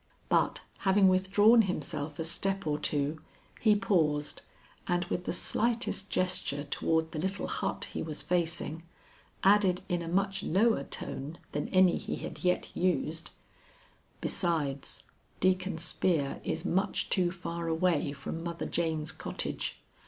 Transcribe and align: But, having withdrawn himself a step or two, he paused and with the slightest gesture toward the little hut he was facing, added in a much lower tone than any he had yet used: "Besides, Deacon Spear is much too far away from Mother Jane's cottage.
But, 0.29 0.61
having 0.79 1.09
withdrawn 1.09 1.61
himself 1.61 2.17
a 2.17 2.23
step 2.23 2.65
or 2.65 2.79
two, 2.79 3.19
he 3.59 3.75
paused 3.75 4.41
and 4.87 5.05
with 5.05 5.25
the 5.25 5.31
slightest 5.31 6.09
gesture 6.09 6.63
toward 6.63 7.11
the 7.11 7.19
little 7.19 7.45
hut 7.47 7.89
he 7.93 8.01
was 8.01 8.23
facing, 8.23 8.81
added 9.43 9.83
in 9.87 10.01
a 10.01 10.07
much 10.07 10.41
lower 10.41 10.85
tone 10.85 11.37
than 11.51 11.67
any 11.67 11.97
he 11.97 12.15
had 12.15 12.43
yet 12.43 12.75
used: 12.75 13.29
"Besides, 14.21 15.03
Deacon 15.39 15.77
Spear 15.77 16.41
is 16.43 16.65
much 16.65 17.07
too 17.11 17.29
far 17.29 17.67
away 17.67 18.11
from 18.11 18.43
Mother 18.43 18.65
Jane's 18.65 19.11
cottage. 19.11 19.79